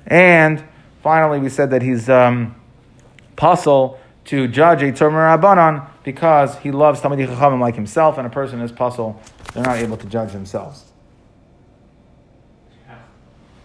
[0.08, 0.64] And
[1.04, 2.56] finally, we said that he's um,
[3.36, 8.30] puzzle to judge a Tzormer Rabbanon because he loves Talmud Chachamim like himself, and a
[8.30, 9.22] person is puzzle,
[9.54, 10.91] they're not able to judge themselves.